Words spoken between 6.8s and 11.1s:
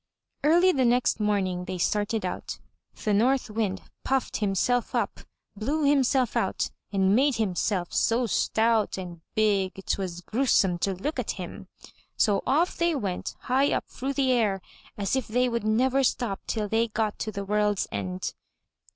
and made himself so stout and big, 'twas gruesome to